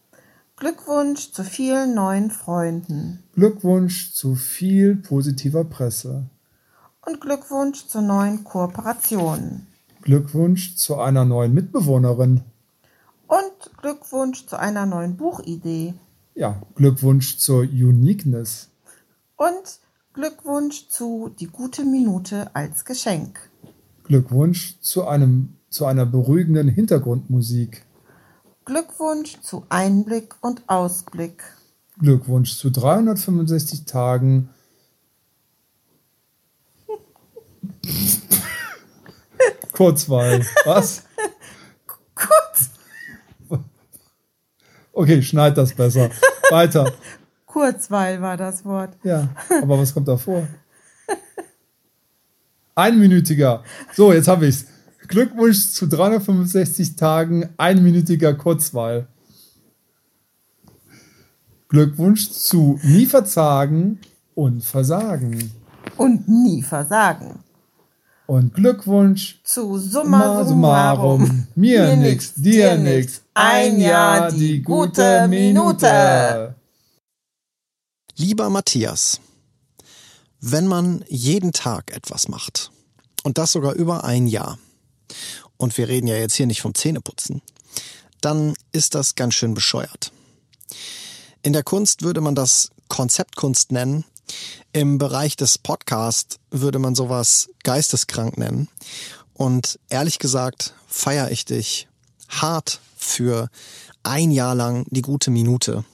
Glückwunsch 0.56 1.32
zu 1.32 1.42
vielen 1.42 1.94
neuen 1.94 2.30
Freunden. 2.30 3.22
Glückwunsch 3.34 4.12
zu 4.12 4.34
viel 4.34 4.96
positiver 4.96 5.64
Presse. 5.64 6.26
Und 7.04 7.20
Glückwunsch 7.20 7.86
zu 7.88 8.00
neuen 8.00 8.44
Kooperationen. 8.44 9.66
Glückwunsch 10.02 10.76
zu 10.76 10.98
einer 10.98 11.24
neuen 11.24 11.52
Mitbewohnerin. 11.52 12.42
Und 13.26 13.76
Glückwunsch 13.78 14.46
zu 14.46 14.58
einer 14.58 14.86
neuen 14.86 15.16
Buchidee. 15.16 15.94
Ja, 16.34 16.62
Glückwunsch 16.76 17.38
zur 17.38 17.62
Uniqueness. 17.62 18.68
Und 19.36 19.80
Glückwunsch 20.12 20.88
zu 20.88 21.30
Die 21.40 21.46
gute 21.46 21.84
Minute 21.84 22.54
als 22.54 22.84
Geschenk. 22.84 23.50
Glückwunsch 24.04 24.78
zu, 24.80 25.06
einem, 25.06 25.56
zu 25.70 25.86
einer 25.86 26.06
beruhigenden 26.06 26.68
Hintergrundmusik. 26.68 27.84
Glückwunsch 28.64 29.40
zu 29.40 29.64
Einblick 29.68 30.36
und 30.40 30.68
Ausblick. 30.68 31.42
Glückwunsch 31.98 32.56
zu 32.56 32.70
365 32.70 33.86
Tagen. 33.86 34.50
Kurzweil. 39.72 40.46
Was? 40.64 41.02
Kurz. 42.14 42.70
Okay, 44.92 45.22
schneid 45.22 45.56
das 45.56 45.72
besser. 45.74 46.10
Weiter. 46.50 46.92
Kurzweil 47.46 48.20
war 48.20 48.36
das 48.36 48.64
Wort. 48.64 48.96
Ja, 49.02 49.28
aber 49.62 49.78
was 49.78 49.92
kommt 49.92 50.08
da 50.08 50.16
vor? 50.16 50.46
Einminütiger. 52.74 53.62
So, 53.94 54.12
jetzt 54.12 54.28
habe 54.28 54.46
ich's. 54.46 54.66
Glückwunsch 55.08 55.68
zu 55.68 55.88
365 55.88 56.96
Tagen 56.96 57.48
einminütiger 57.58 58.34
Kurzweil. 58.34 59.08
Glückwunsch 61.68 62.30
zu 62.30 62.78
nie 62.82 63.06
verzagen 63.06 63.98
und 64.34 64.64
versagen. 64.64 65.50
Und 65.96 66.28
nie 66.28 66.62
versagen. 66.62 67.41
Und 68.32 68.54
Glückwunsch 68.54 69.40
Zu 69.44 69.78
Summa 69.78 70.42
summarum. 70.46 71.48
Mir 71.54 71.94
nix, 71.96 72.32
dir 72.32 72.78
nix. 72.78 73.20
Ein 73.34 73.78
Jahr 73.78 74.32
die 74.32 74.62
gute 74.62 75.28
Minute. 75.28 76.54
Lieber 78.16 78.48
Matthias, 78.48 79.20
wenn 80.40 80.66
man 80.66 81.04
jeden 81.08 81.52
Tag 81.52 81.94
etwas 81.94 82.28
macht 82.28 82.70
und 83.22 83.36
das 83.36 83.52
sogar 83.52 83.74
über 83.74 84.04
ein 84.04 84.26
Jahr, 84.26 84.58
und 85.58 85.76
wir 85.76 85.88
reden 85.88 86.06
ja 86.06 86.16
jetzt 86.16 86.36
hier 86.36 86.46
nicht 86.46 86.62
vom 86.62 86.74
Zähneputzen, 86.74 87.42
dann 88.22 88.54
ist 88.72 88.94
das 88.94 89.14
ganz 89.14 89.34
schön 89.34 89.52
bescheuert. 89.52 90.10
In 91.42 91.52
der 91.52 91.64
Kunst 91.64 92.00
würde 92.00 92.22
man 92.22 92.34
das 92.34 92.70
Konzeptkunst 92.88 93.72
nennen. 93.72 94.06
Im 94.72 94.98
Bereich 94.98 95.36
des 95.36 95.58
Podcasts 95.58 96.38
würde 96.50 96.78
man 96.78 96.94
sowas 96.94 97.50
geisteskrank 97.62 98.38
nennen. 98.38 98.68
Und 99.34 99.78
ehrlich 99.88 100.18
gesagt 100.18 100.74
feiere 100.86 101.30
ich 101.30 101.44
dich 101.44 101.88
hart 102.28 102.80
für 102.96 103.48
ein 104.02 104.30
Jahr 104.30 104.54
lang 104.54 104.86
die 104.90 105.02
gute 105.02 105.30
Minute. 105.30 105.84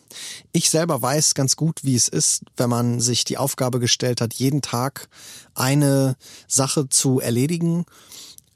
Ich 0.52 0.70
selber 0.70 1.00
weiß 1.02 1.34
ganz 1.34 1.56
gut, 1.56 1.84
wie 1.84 1.94
es 1.94 2.08
ist, 2.08 2.42
wenn 2.56 2.70
man 2.70 3.00
sich 3.00 3.24
die 3.24 3.38
Aufgabe 3.38 3.78
gestellt 3.78 4.20
hat, 4.20 4.34
jeden 4.34 4.62
Tag 4.62 5.08
eine 5.54 6.16
Sache 6.46 6.88
zu 6.88 7.20
erledigen. 7.20 7.84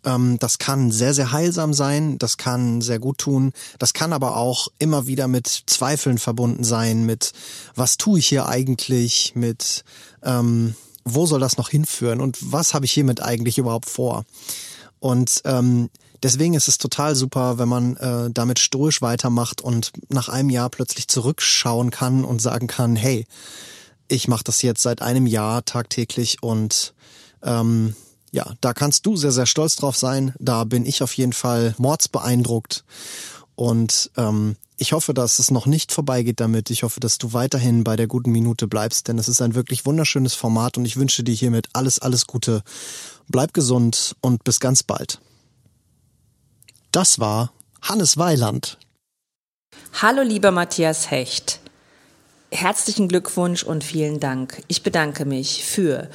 Ähm, 0.05 0.39
das 0.39 0.59
kann 0.59 0.91
sehr, 0.91 1.15
sehr 1.15 1.33
heilsam 1.33 1.75
sein, 1.75 2.19
das 2.19 2.37
kann 2.37 2.81
sehr 2.81 2.99
gut 2.99 3.19
tun, 3.19 3.53
das 3.79 3.93
kann 3.93 4.13
aber 4.13 4.37
auch 4.37 4.69
immer 4.79 5.07
wieder 5.07 5.29
mit 5.29 5.47
Zweifeln 5.67 6.19
verbunden 6.19 6.65
sein, 6.65 7.05
mit 7.05 7.33
was 7.75 7.97
tue 7.97 8.19
ich 8.19 8.27
hier 8.27 8.47
eigentlich, 8.47 9.33
mit 9.35 9.85
ähm, 10.23 10.75
wo 11.05 11.27
soll 11.27 11.41
das 11.41 11.57
noch 11.57 11.69
hinführen 11.69 12.21
und 12.21 12.39
was 12.41 12.75
habe 12.75 12.85
ich 12.85 12.93
hiermit 12.93 13.23
eigentlich 13.23 13.59
überhaupt 13.59 13.89
vor? 13.89 14.25
Und 15.01 15.43
ähm, 15.45 15.91
deswegen 16.23 16.55
ist 16.55 16.69
es 16.69 16.79
total 16.79 17.17
super, 17.17 17.59
wenn 17.59 17.69
man 17.69 17.97
äh, 17.97 18.31
damit 18.31 18.61
stoisch 18.61 19.03
weitermacht 19.03 19.61
und 19.61 19.93
nach 20.09 20.29
einem 20.29 20.51
Jahr 20.51 20.71
plötzlich 20.71 21.09
zurückschauen 21.09 21.91
kann 21.91 22.25
und 22.25 22.41
sagen 22.41 22.69
kann, 22.69 22.95
hey, 22.95 23.27
ich 24.07 24.29
mache 24.29 24.45
das 24.45 24.63
jetzt 24.63 24.83
seit 24.83 25.03
einem 25.03 25.27
Jahr 25.27 25.65
tagtäglich 25.65 26.43
und 26.43 26.95
ähm, 27.43 27.97
ja, 28.33 28.55
da 28.61 28.73
kannst 28.73 29.05
du 29.07 29.17
sehr, 29.17 29.31
sehr 29.31 29.47
stolz 29.47 29.77
drauf 29.77 29.97
sein. 29.97 30.35
Da 30.39 30.65
bin 30.65 30.87
ich 30.87 31.03
auf 31.03 31.13
jeden 31.17 31.35
Fall 31.35 31.75
mordsbeeindruckt. 31.79 32.83
Und 33.55 34.11
ähm, 34.17 34.57
ich 34.79 34.93
hoffe, 34.93 35.13
dass 35.13 35.39
es 35.39 35.51
noch 35.51 35.67
nicht 35.67 35.93
vorbeigeht 35.93 36.41
damit. 36.41 36.71
Ich 36.71 36.83
hoffe, 36.83 36.99
dass 36.99 37.19
du 37.19 37.35
weiterhin 37.35 37.85
bei 37.85 37.95
der 37.95 38.07
guten 38.07 38.33
Minute 38.33 38.67
bleibst, 38.67 39.07
denn 39.07 39.19
es 39.19 39.29
ist 39.29 39.43
ein 39.43 39.55
wirklich 39.55 39.85
wunderschönes 39.85 40.35
Format 40.35 40.79
und 40.79 40.87
ich 40.87 40.97
wünsche 40.97 41.23
dir 41.23 41.35
hiermit 41.35 41.69
alles, 41.75 41.99
alles 41.99 42.27
Gute. 42.27 42.63
Bleib 43.29 43.53
gesund 43.53 44.17
und 44.23 44.45
bis 44.45 44.61
ganz 44.61 44.83
bald. 44.83 45.21
Das 46.91 47.19
war 47.19 47.53
Hannes 47.83 48.17
Weiland. 48.17 48.79
Hallo 50.01 50.23
lieber 50.23 50.51
Matthias 50.51 51.11
Hecht. 51.11 51.61
Herzlichen 52.51 53.09
Glückwunsch 53.09 53.63
und 53.63 53.85
vielen 53.85 54.21
Dank. 54.21 54.63
Ich 54.69 54.83
bedanke 54.83 55.27
mich 55.27 55.65
für 55.65 56.09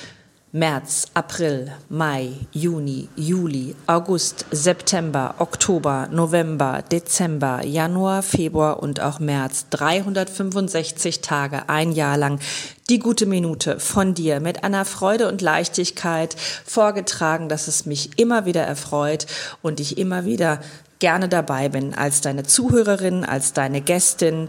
März, 0.53 1.07
April, 1.13 1.73
Mai, 1.89 2.29
Juni, 2.53 3.09
Juli, 3.17 3.75
August, 3.85 4.45
September, 4.49 5.35
Oktober, 5.39 6.07
November, 6.09 6.85
Dezember, 6.89 7.65
Januar, 7.65 8.23
Februar 8.23 8.81
und 8.81 9.01
auch 9.01 9.19
März. 9.19 9.65
365 9.71 11.19
Tage, 11.19 11.67
ein 11.67 11.91
Jahr 11.91 12.15
lang. 12.15 12.39
Die 12.87 12.99
gute 12.99 13.25
Minute 13.25 13.81
von 13.81 14.13
dir 14.13 14.39
mit 14.39 14.63
einer 14.63 14.85
Freude 14.85 15.27
und 15.27 15.41
Leichtigkeit 15.41 16.37
vorgetragen, 16.65 17.49
dass 17.49 17.67
es 17.67 17.85
mich 17.85 18.17
immer 18.17 18.45
wieder 18.45 18.63
erfreut 18.63 19.27
und 19.61 19.81
ich 19.81 19.97
immer 19.97 20.23
wieder 20.23 20.61
gerne 20.99 21.27
dabei 21.27 21.67
bin 21.67 21.93
als 21.93 22.21
deine 22.21 22.43
Zuhörerin, 22.43 23.25
als 23.25 23.51
deine 23.51 23.81
Gästin 23.81 24.47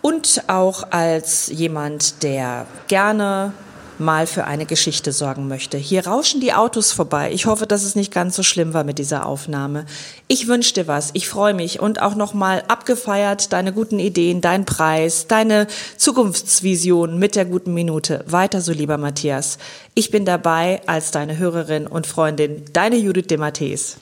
und 0.00 0.44
auch 0.46 0.90
als 0.90 1.48
jemand, 1.48 2.22
der 2.22 2.66
gerne 2.88 3.52
mal 3.98 4.26
für 4.26 4.44
eine 4.44 4.66
Geschichte 4.66 5.12
sorgen 5.12 5.48
möchte. 5.48 5.76
Hier 5.76 6.06
rauschen 6.06 6.40
die 6.40 6.52
Autos 6.52 6.92
vorbei. 6.92 7.30
Ich 7.32 7.46
hoffe, 7.46 7.66
dass 7.66 7.84
es 7.84 7.94
nicht 7.94 8.12
ganz 8.12 8.36
so 8.36 8.42
schlimm 8.42 8.74
war 8.74 8.84
mit 8.84 8.98
dieser 8.98 9.26
Aufnahme. 9.26 9.86
Ich 10.28 10.48
wünsche 10.48 10.74
dir 10.74 10.86
was. 10.86 11.10
Ich 11.12 11.28
freue 11.28 11.54
mich 11.54 11.80
und 11.80 12.02
auch 12.02 12.14
nochmal 12.14 12.64
abgefeiert 12.68 13.52
deine 13.52 13.72
guten 13.72 13.98
Ideen, 13.98 14.40
dein 14.40 14.64
Preis, 14.64 15.26
deine 15.26 15.66
Zukunftsvision 15.96 17.18
mit 17.18 17.36
der 17.36 17.44
guten 17.44 17.74
Minute. 17.74 18.24
Weiter 18.26 18.60
so, 18.60 18.72
lieber 18.72 18.98
Matthias. 18.98 19.58
Ich 19.94 20.10
bin 20.10 20.24
dabei 20.24 20.80
als 20.86 21.10
deine 21.10 21.38
Hörerin 21.38 21.86
und 21.86 22.06
Freundin, 22.06 22.62
deine 22.72 22.96
Judith 22.96 23.26
de 23.28 23.38
Matthäus. 23.38 23.96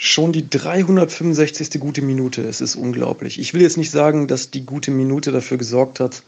Schon 0.00 0.32
die 0.32 0.48
365. 0.48 1.80
gute 1.80 2.02
Minute. 2.02 2.42
Es 2.42 2.60
ist 2.60 2.76
unglaublich. 2.76 3.40
Ich 3.40 3.52
will 3.52 3.62
jetzt 3.62 3.76
nicht 3.76 3.90
sagen, 3.90 4.28
dass 4.28 4.50
die 4.50 4.64
gute 4.64 4.92
Minute 4.92 5.32
dafür 5.32 5.56
gesorgt 5.56 5.98
hat, 5.98 6.22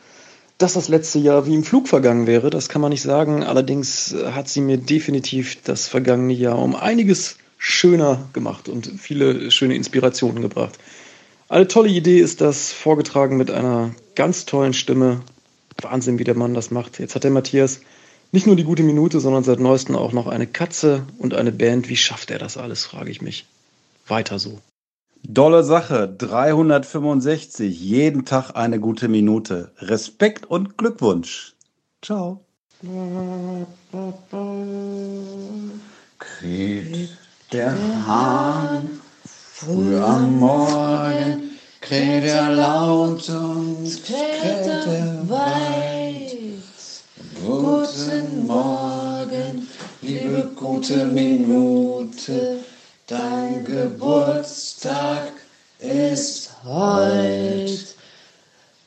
dass 0.61 0.75
das 0.75 0.89
letzte 0.89 1.19
Jahr 1.19 1.47
wie 1.47 1.55
im 1.55 1.65
Flug 1.65 1.89
vergangen 1.89 2.27
wäre. 2.27 2.51
Das 2.51 2.69
kann 2.69 2.83
man 2.83 2.91
nicht 2.91 3.01
sagen. 3.01 3.43
Allerdings 3.43 4.15
hat 4.33 4.49
sie 4.49 4.61
mir 4.61 4.77
definitiv 4.77 5.63
das 5.63 5.89
vergangene 5.89 6.35
Jahr 6.35 6.59
um 6.59 6.77
einiges 6.77 7.39
schöner 7.57 8.29
gemacht 8.35 8.69
und 8.69 8.93
viele 8.99 9.51
schöne 9.51 9.75
Inspirationen 9.75 10.43
gebracht. 10.43 10.79
Eine 11.49 11.67
tolle 11.67 11.89
Idee 11.89 12.21
ist 12.21 12.43
das, 12.43 12.73
vorgetragen 12.73 13.39
mit 13.39 13.51
einer 13.51 13.95
ganz 14.15 14.45
tollen 14.45 14.75
Stimme. 14.75 15.23
Wahnsinn, 15.81 16.19
wie 16.19 16.25
der 16.25 16.37
Mann 16.37 16.53
das 16.53 16.71
macht. 16.71 16.99
Jetzt 16.99 17.15
hat 17.15 17.25
der 17.25 17.31
Matthias 17.31 17.81
nicht 18.31 18.47
nur 18.47 18.55
die 18.55 18.65
gute 18.65 18.83
Minute, 18.83 19.19
sondern 19.19 19.45
seit 19.45 19.61
neuestem 19.61 19.97
auch 19.97 20.13
noch 20.13 20.27
eine 20.27 20.47
Katze 20.47 21.07
und 21.19 21.33
eine 21.33 21.53
Band. 21.53 21.89
Wie 21.89 21.97
schafft 21.97 22.31
er 22.31 22.39
das 22.39 22.59
alles, 22.59 22.85
frage 22.85 23.11
ich 23.11 23.23
mich. 23.23 23.47
Weiter 24.07 24.39
so. 24.39 24.61
Dolle 25.23 25.63
Sache, 25.65 26.09
365, 26.09 27.81
jeden 27.81 28.25
Tag 28.25 28.53
eine 28.57 28.81
gute 28.81 29.09
Minute. 29.09 29.73
Respekt 29.79 30.47
und 30.47 30.79
Glückwunsch. 30.79 31.55
Ciao. 32.03 32.45
Kräht 36.19 37.11
der 37.53 37.75
Hahn 38.07 39.01
früh 39.25 39.97
am 39.99 40.39
Morgen, 40.39 41.51
kräht 41.81 42.25
er 42.25 42.51
laut 42.51 43.29
und 43.29 44.03
kräht 44.05 44.87
er 44.87 45.29
weit. 45.29 46.37
Gute 47.45 47.91
Guten 47.91 48.47
Morgen, 48.47 49.69
liebe 50.03 50.51
gute 50.55 51.07
Minute. 51.07 52.65
Dein 53.11 53.65
Geburtstag 53.65 55.33
ist 55.81 56.51
heut. 56.65 57.97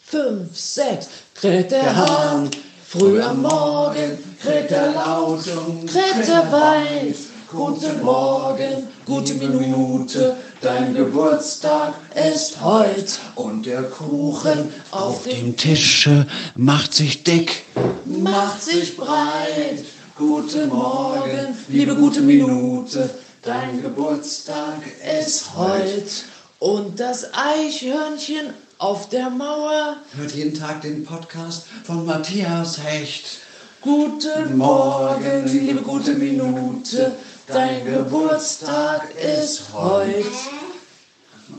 Fünf, 0.01 0.57
sechs, 0.57 1.09
kräht 1.35 1.71
der 1.71 1.93
Hahn. 1.93 2.49
Früh 2.87 3.21
am 3.21 3.41
Morgen 3.41 4.17
kräht 4.41 4.71
er 4.71 4.93
laut 4.93 5.45
und 5.47 5.89
kräht 5.89 6.29
er 6.29 6.49
weit. 6.53 7.17
Guten 7.51 8.01
Morgen, 8.01 8.87
gute 9.05 9.33
Minute, 9.33 10.37
dein 10.61 10.95
Geburtstag 10.95 11.93
ist 12.15 12.63
heut. 12.63 13.19
Und 13.35 13.65
der 13.65 13.83
Kuchen 13.83 14.73
auf 14.91 15.23
dem 15.23 15.57
Tische 15.57 16.25
macht 16.55 16.93
sich 16.93 17.25
dick, 17.25 17.65
macht 18.05 18.63
sich 18.63 18.95
breit. 18.95 19.83
Guten 20.15 20.69
Morgen, 20.69 21.57
liebe 21.67 21.93
gute 21.95 22.21
Minute, 22.21 23.09
dein 23.43 23.81
Geburtstag 23.81 24.81
ist 25.19 25.55
heut. 25.55 26.25
Und 26.59 26.99
das 26.99 27.33
Eichhörnchen 27.33 28.53
auf 28.77 29.09
der 29.09 29.29
Mauer 29.29 29.97
hört 30.15 30.31
jeden 30.31 30.57
Tag 30.57 30.81
den 30.81 31.03
Podcast 31.03 31.65
von 31.83 32.05
Matthias 32.05 32.81
Hecht. 32.81 33.39
Guten 33.81 34.57
Morgen, 34.57 35.45
liebe 35.45 35.81
gute 35.81 36.13
Minute, 36.13 37.11
dein 37.47 37.85
Geburtstag 37.85 39.09
ist 39.15 39.73
heut. 39.73 40.25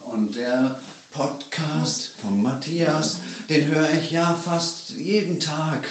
Und 0.07 0.37
der 0.37 0.81
Podcast 1.13 2.13
von 2.21 2.43
Matthias, 2.43 3.19
den 3.51 3.67
höre 3.67 3.91
ich 3.91 4.11
ja 4.11 4.35
fast 4.43 4.91
jeden 4.91 5.39
Tag. 5.39 5.87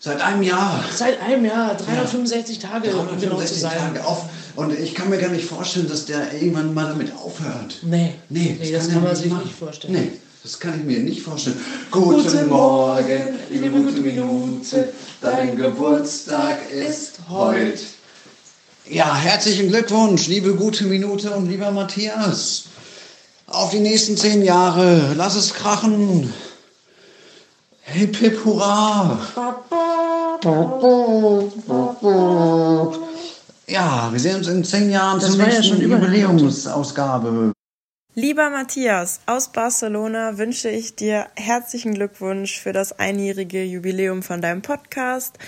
Seit 0.00 0.20
einem 0.20 0.42
Jahr. 0.42 0.84
Seit 0.94 1.20
einem 1.20 1.44
Jahr, 1.44 1.74
365 1.74 2.60
Tage, 2.60 2.90
um 2.94 3.06
genau 3.20 3.40
zu 3.40 3.60
365 3.60 3.60
sein. 3.60 3.78
Tage 3.78 4.06
auf. 4.06 4.26
Und 4.54 4.78
ich 4.78 4.94
kann 4.94 5.10
mir 5.10 5.18
gar 5.18 5.30
nicht 5.30 5.44
vorstellen, 5.44 5.88
dass 5.88 6.06
der 6.06 6.32
irgendwann 6.34 6.72
mal 6.72 6.86
damit 6.86 7.12
aufhört. 7.16 7.78
Nee, 7.82 8.14
Nee, 8.28 8.56
nee 8.60 8.72
das 8.72 8.86
er 8.86 8.94
kann 8.94 9.04
man 9.04 9.16
sich 9.16 9.32
nicht 9.32 9.54
vorstellen. 9.58 9.94
Nee, 9.94 10.12
das 10.42 10.60
kann 10.60 10.78
ich 10.78 10.84
mir 10.84 11.00
nicht 11.00 11.22
vorstellen. 11.22 11.60
Guten 11.90 12.48
Morgen, 12.48 13.38
liebe 13.50 13.70
gute 13.70 14.00
Minute, 14.00 14.92
dein 15.20 15.56
Geburtstag 15.56 16.70
ist 16.70 17.18
heut. 17.28 17.78
Ja, 18.84 19.16
herzlichen 19.16 19.68
Glückwunsch, 19.68 20.28
liebe 20.28 20.54
gute 20.54 20.84
Minute 20.84 21.32
und 21.32 21.48
lieber 21.48 21.70
Matthias. 21.72 22.64
Auf 23.46 23.70
die 23.70 23.80
nächsten 23.80 24.16
zehn 24.16 24.42
Jahre, 24.42 25.14
lass 25.16 25.34
es 25.34 25.54
krachen. 25.54 26.32
Hip 27.82 28.16
hip 28.16 28.44
hurra. 28.44 29.18
Ja, 33.66 34.08
wir 34.12 34.20
sehen 34.20 34.36
uns 34.36 34.48
in 34.48 34.64
zehn 34.64 34.90
Jahren 34.90 35.20
Das 35.20 35.30
zur 35.32 35.38
war 35.40 35.48
ja 35.48 35.54
nächsten 35.54 35.74
schon 35.76 35.82
über- 35.82 35.96
Jubiläumsausgabe. 35.96 37.52
Lieber 38.14 38.50
Matthias, 38.50 39.20
aus 39.26 39.48
Barcelona 39.52 40.38
wünsche 40.38 40.68
ich 40.70 40.96
dir 40.96 41.26
herzlichen 41.36 41.94
Glückwunsch 41.94 42.58
für 42.60 42.72
das 42.72 42.98
einjährige 42.98 43.62
Jubiläum 43.62 44.22
von 44.22 44.40
deinem 44.40 44.62
Podcast. 44.62 45.38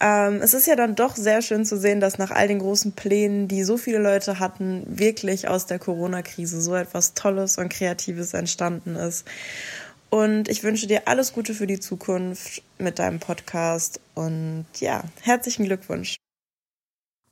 Ähm, 0.00 0.40
es 0.42 0.54
ist 0.54 0.66
ja 0.66 0.76
dann 0.76 0.94
doch 0.96 1.16
sehr 1.16 1.40
schön 1.42 1.64
zu 1.64 1.76
sehen, 1.78 2.00
dass 2.00 2.18
nach 2.18 2.30
all 2.30 2.46
den 2.48 2.58
großen 2.58 2.92
Plänen, 2.92 3.48
die 3.48 3.64
so 3.64 3.76
viele 3.76 3.98
Leute 3.98 4.38
hatten, 4.38 4.82
wirklich 4.86 5.48
aus 5.48 5.66
der 5.66 5.78
Corona-Krise 5.78 6.60
so 6.60 6.74
etwas 6.74 7.14
Tolles 7.14 7.58
und 7.58 7.68
Kreatives 7.72 8.34
entstanden 8.34 8.96
ist. 8.96 9.24
Und 10.14 10.48
ich 10.48 10.62
wünsche 10.62 10.86
dir 10.86 11.08
alles 11.08 11.32
Gute 11.32 11.54
für 11.54 11.66
die 11.66 11.80
Zukunft 11.80 12.62
mit 12.78 13.00
deinem 13.00 13.18
Podcast 13.18 13.98
und 14.14 14.64
ja, 14.78 15.02
herzlichen 15.22 15.64
Glückwunsch. 15.64 16.14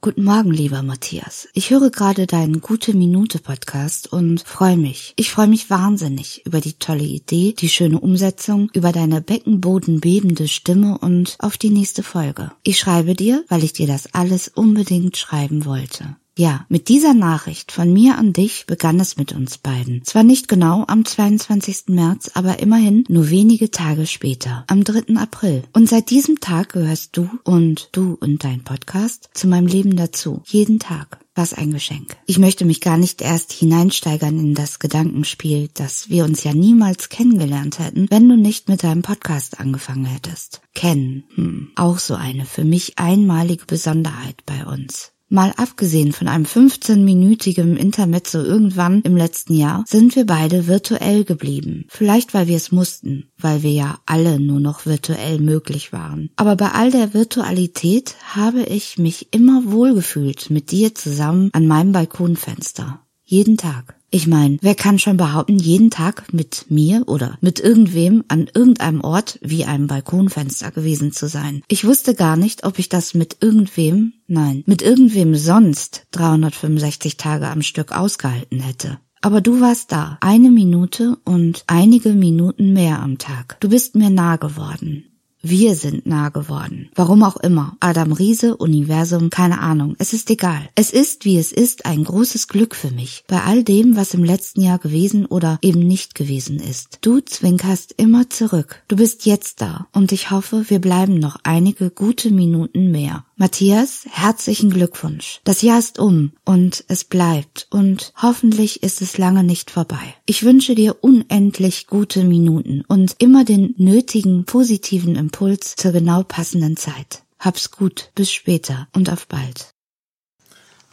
Guten 0.00 0.24
Morgen, 0.24 0.50
lieber 0.50 0.83
Matthias. 0.83 1.46
Ich 1.54 1.70
höre 1.70 1.90
gerade 1.90 2.26
deinen 2.26 2.61
Gute 2.61 2.92
Minute 2.92 3.38
Podcast 3.38 4.12
und 4.12 4.42
freue 4.42 4.76
mich. 4.76 5.12
Ich 5.14 5.30
freue 5.30 5.46
mich 5.46 5.70
wahnsinnig 5.70 6.44
über 6.44 6.61
die 6.61 6.72
tolle 6.72 7.04
Idee, 7.04 7.54
die 7.57 7.68
schöne 7.68 8.00
Umsetzung, 8.00 8.68
über 8.74 8.90
deine 8.90 9.20
beckenbodenbebende 9.20 10.48
Stimme 10.48 10.98
und 10.98 11.37
auf 11.38 11.57
die 11.57 11.70
nächste 11.70 12.02
Folge. 12.02 12.50
Ich 12.64 12.80
schreibe 12.80 13.14
dir, 13.14 13.44
weil 13.46 13.62
ich 13.62 13.74
dir 13.74 13.87
das 13.87 14.12
alles 14.12 14.48
unbedingt 14.48 15.16
schreiben 15.16 15.66
wollte. 15.66 16.16
Ja, 16.38 16.64
mit 16.71 16.88
dieser 16.88 17.12
Nachricht 17.12 17.73
von 17.73 17.92
mir 17.92 18.16
an 18.16 18.33
dich 18.33 18.64
begann 18.66 18.99
es 19.01 19.18
mit 19.18 19.33
uns 19.33 19.59
beiden. 19.59 20.03
Zwar 20.05 20.23
nicht 20.23 20.49
genau 20.49 20.85
am 20.88 21.05
22. 21.05 21.88
März, 21.88 22.31
aber 22.33 22.59
immerhin 22.59 23.05
nur 23.09 23.29
wenige 23.29 23.71
Tage 23.71 24.07
später, 24.07 24.64
am 24.66 24.83
3. 24.83 25.16
April. 25.16 25.62
Und 25.75 25.90
seit 25.90 26.09
diesem 26.09 26.40
Tag 26.40 26.73
gehörst 26.73 27.18
du 27.18 27.29
und 27.45 27.90
du 27.92 28.16
und 28.18 28.45
dein 28.45 28.64
Podcast 28.64 29.29
zu 29.35 29.47
meinem 29.47 29.66
Leben 29.66 29.95
dazu. 29.95 30.42
Jeden 30.47 30.79
Tag. 30.79 31.18
Was 31.35 31.55
ein 31.55 31.73
Geschenk. 31.73 32.16
Ich 32.27 32.38
möchte 32.38 32.66
mich 32.66 32.83
gar 32.83 32.99
nicht 32.99 33.23
erst 33.23 33.53
hineinsteigern 33.53 34.38
in 34.38 34.55
das 34.55 34.79
Gedankenspiel, 34.79 35.71
dass 35.73 36.11
wir 36.11 36.25
uns 36.25 36.45
ja 36.45 36.53
niemals 36.53 37.09
kennengelernt 37.09 37.79
hätten, 37.79 38.07
wenn 38.11 38.29
du 38.29 38.37
nicht 38.37 38.68
mit 38.68 38.85
deinem 38.85 39.01
Podcast 39.01 39.59
angefangen 39.59 40.05
hättest. 40.05 40.61
Kennen, 40.75 41.25
hm, 41.35 41.71
auch 41.75 41.99
so 41.99 42.14
eine 42.14 42.45
für 42.45 42.64
mich 42.64 42.99
einmalige 42.99 43.64
Besonderheit 43.64 44.45
bei 44.45 44.66
uns. 44.66 45.12
Mal 45.33 45.55
abgesehen 45.57 46.12
von 46.12 46.29
einem 46.29 46.45
15-minütigen 46.45 47.77
Intermezzo 47.77 48.42
irgendwann 48.42 49.01
im 49.01 49.16
letzten 49.16 49.55
Jahr, 49.55 49.83
sind 49.87 50.14
wir 50.14 50.27
beide 50.27 50.66
virtuell 50.66 51.25
geblieben. 51.25 51.87
Vielleicht, 51.88 52.35
weil 52.35 52.49
wir 52.49 52.57
es 52.57 52.71
mussten, 52.71 53.31
weil 53.38 53.62
wir 53.62 53.73
ja 53.73 53.99
alle 54.05 54.38
nur 54.38 54.61
noch 54.61 54.85
virtuell 54.85 55.40
möglich 55.40 55.90
waren. 55.90 56.29
Aber 56.37 56.55
bei 56.57 56.73
all 56.73 56.90
der 56.90 57.14
Virtualität 57.14 58.14
habe 58.35 58.64
ich 58.64 58.99
mich 58.99 59.29
immer 59.33 59.62
wohlgefühlt 59.73 60.51
mit 60.51 60.71
dir 60.71 60.95
zusammen 60.95 61.49
an 61.55 61.66
meinem 61.66 61.92
Balkonfenster. 61.92 63.01
Jeden 63.33 63.57
Tag. 63.57 63.95
Ich 64.11 64.27
meine, 64.27 64.59
wer 64.61 64.75
kann 64.75 64.99
schon 64.99 65.16
behaupten, 65.16 65.59
jeden 65.59 65.88
Tag 65.88 66.35
mit 66.35 66.66
mir 66.68 67.05
oder 67.07 67.38
mit 67.40 67.61
irgendwem 67.61 68.25
an 68.29 68.51
irgendeinem 68.53 69.01
Ort 69.01 69.38
wie 69.40 69.64
einem 69.64 69.87
Balkonfenster 69.87 70.71
gewesen 70.71 71.12
zu 71.12 71.29
sein? 71.29 71.62
Ich 71.66 71.87
wusste 71.87 72.14
gar 72.14 72.37
nicht, 72.37 72.64
ob 72.64 72.79
ich 72.79 72.90
das 72.90 73.14
mit 73.14 73.38
irgendwem, 73.40 74.12
nein, 74.27 74.64
mit 74.66 74.83
irgendwem 74.83 75.35
sonst 75.35 76.09
365 76.11 77.16
Tage 77.16 77.49
am 77.49 77.62
Stück 77.62 77.92
ausgehalten 77.92 78.61
hätte. 78.61 78.99
Aber 79.23 79.40
du 79.40 79.62
warst 79.62 79.92
da, 79.92 80.18
eine 80.21 80.51
Minute 80.51 81.16
und 81.25 81.64
einige 81.68 82.11
Minuten 82.11 82.75
mehr 82.75 83.01
am 83.01 83.16
Tag. 83.16 83.57
Du 83.61 83.71
bist 83.71 83.97
mir 83.97 84.11
nah 84.11 84.37
geworden. 84.37 85.12
Wir 85.44 85.74
sind 85.74 86.07
nah 86.07 86.28
geworden. 86.28 86.88
Warum 86.94 87.24
auch 87.24 87.37
immer. 87.37 87.76
Adam 87.81 88.12
Riese, 88.12 88.57
Universum, 88.57 89.28
keine 89.28 89.59
Ahnung. 89.59 89.96
Es 89.98 90.12
ist 90.12 90.31
egal. 90.31 90.68
Es 90.76 90.92
ist, 90.92 91.24
wie 91.24 91.37
es 91.37 91.50
ist, 91.50 91.85
ein 91.85 92.05
großes 92.05 92.46
Glück 92.46 92.76
für 92.76 92.92
mich. 92.92 93.24
Bei 93.26 93.42
all 93.42 93.64
dem, 93.64 93.96
was 93.96 94.14
im 94.14 94.22
letzten 94.22 94.61
Jahr 94.61 94.78
gewesen 94.78 95.26
oder 95.26 95.59
eben 95.61 95.81
nicht 95.81 96.14
gewesen 96.14 96.61
ist. 96.61 96.98
Du 97.00 97.20
zwinkerst 97.20 97.92
immer 97.96 98.31
zurück. 98.31 98.85
Du 98.87 98.94
bist 98.94 99.26
jetzt 99.26 99.61
da. 99.61 99.88
Und 99.92 100.12
ich 100.12 100.31
hoffe, 100.31 100.66
wir 100.68 100.81
bleiben 100.81 101.18
noch 101.18 101.38
einige 101.42 101.90
gute 101.90 102.31
Minuten 102.31 102.92
mehr. 102.92 103.24
Matthias, 103.42 104.07
herzlichen 104.09 104.70
Glückwunsch. 104.70 105.40
Das 105.42 105.62
Jahr 105.62 105.81
ist 105.81 105.98
um 105.98 106.31
und 106.44 106.85
es 106.87 107.02
bleibt 107.02 107.66
und 107.70 108.12
hoffentlich 108.22 108.85
ist 108.85 109.02
es 109.02 109.18
lange 109.18 109.42
nicht 109.42 109.72
vorbei. 109.72 110.14
Ich 110.26 110.44
wünsche 110.44 110.76
dir 110.76 110.98
unendlich 111.00 111.88
gute 111.88 112.22
Minuten 112.22 112.85
und 112.87 113.16
immer 113.18 113.44
den 113.44 113.74
nötigen 113.78 114.44
positiven 114.44 115.16
Impuls 115.16 115.74
zur 115.74 115.90
genau 115.90 116.22
passenden 116.22 116.76
Zeit. 116.76 117.24
Hab's 117.40 117.72
gut, 117.72 118.12
bis 118.14 118.31
später 118.31 118.87
und 118.94 119.11
auf 119.11 119.26
bald. 119.26 119.74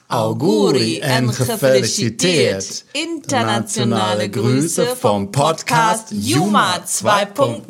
Auguri 0.07 1.01
en 1.03 1.27
gefeliciteerd. 1.27 2.83
Internationale 2.93 4.27
Grüße 4.27 4.95
vom 4.95 5.31
Podcast 5.31 6.07
Juma 6.13 6.77
2.0. 6.77 7.67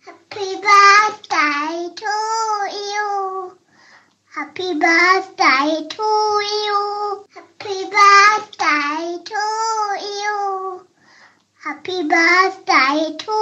Happy 0.00 0.56
birthday 0.58 1.94
to 1.94 2.04
you. 2.68 3.61
Happy 4.34 4.72
birthday 4.72 5.86
to 5.90 6.02
you. 6.02 7.26
Happy 7.34 7.84
birthday 7.84 9.18
to 9.28 9.42
you. 10.00 10.80
Happy 11.62 12.08
birthday 12.08 13.14
to 13.18 13.32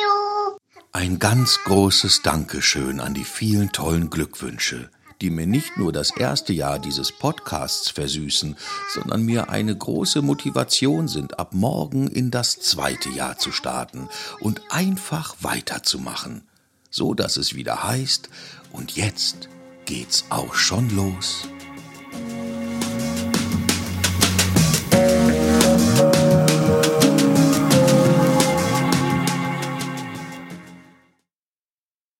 you. 0.00 0.56
Ein 0.92 1.18
ganz 1.18 1.58
großes 1.64 2.22
Dankeschön 2.22 3.00
an 3.00 3.14
die 3.14 3.24
vielen 3.24 3.72
tollen 3.72 4.10
Glückwünsche, 4.10 4.90
die 5.20 5.30
mir 5.30 5.48
nicht 5.48 5.76
nur 5.76 5.92
das 5.92 6.16
erste 6.16 6.52
Jahr 6.52 6.78
dieses 6.78 7.10
Podcasts 7.10 7.90
versüßen, 7.90 8.56
sondern 8.94 9.24
mir 9.24 9.50
eine 9.50 9.76
große 9.76 10.22
Motivation 10.22 11.08
sind, 11.08 11.40
ab 11.40 11.52
morgen 11.52 12.06
in 12.06 12.30
das 12.30 12.60
zweite 12.60 13.08
Jahr 13.08 13.38
zu 13.38 13.50
starten 13.50 14.08
und 14.38 14.62
einfach 14.70 15.34
weiterzumachen, 15.40 16.46
so 16.90 17.14
dass 17.14 17.36
es 17.36 17.56
wieder 17.56 17.82
heißt, 17.82 18.28
und 18.70 18.94
jetzt 18.94 19.48
geht's 19.88 20.26
auch 20.28 20.54
schon 20.54 20.94
los. 20.94 21.48